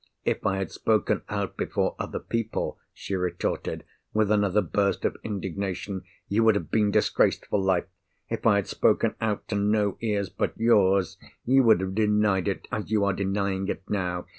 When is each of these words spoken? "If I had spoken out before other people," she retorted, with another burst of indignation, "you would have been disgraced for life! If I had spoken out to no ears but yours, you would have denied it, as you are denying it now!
"If 0.25 0.43
I 0.47 0.57
had 0.57 0.71
spoken 0.71 1.21
out 1.29 1.57
before 1.57 1.95
other 1.99 2.17
people," 2.17 2.79
she 2.91 3.13
retorted, 3.13 3.83
with 4.15 4.31
another 4.31 4.63
burst 4.63 5.05
of 5.05 5.15
indignation, 5.23 6.01
"you 6.27 6.43
would 6.43 6.55
have 6.55 6.71
been 6.71 6.89
disgraced 6.89 7.45
for 7.45 7.59
life! 7.61 7.85
If 8.27 8.47
I 8.47 8.55
had 8.55 8.67
spoken 8.67 9.13
out 9.21 9.47
to 9.49 9.55
no 9.55 9.99
ears 10.01 10.29
but 10.29 10.57
yours, 10.57 11.19
you 11.45 11.61
would 11.65 11.81
have 11.81 11.93
denied 11.93 12.47
it, 12.47 12.67
as 12.71 12.89
you 12.89 13.05
are 13.05 13.13
denying 13.13 13.67
it 13.67 13.83
now! 13.91 14.25